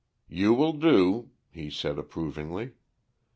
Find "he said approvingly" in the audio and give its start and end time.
1.51-2.71